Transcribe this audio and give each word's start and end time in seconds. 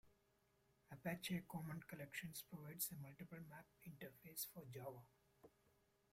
Apache 0.91 1.43
Commons 1.47 1.83
Collections 1.87 2.43
provides 2.49 2.89
a 2.89 2.95
MultiMap 2.95 3.65
interface 3.85 4.47
for 4.51 4.63
Java. 4.73 5.03